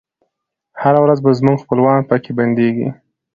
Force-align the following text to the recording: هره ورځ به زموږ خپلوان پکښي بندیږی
هره 0.81 0.99
ورځ 1.03 1.19
به 1.25 1.29
زموږ 1.39 1.57
خپلوان 1.61 1.99
پکښي 2.09 2.33
بندیږی 2.39 2.87